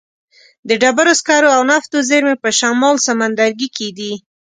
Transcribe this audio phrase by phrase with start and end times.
[0.67, 4.13] د ډبرو سکرو او نفتو زیرمې په شمال سمندرګي کې دي.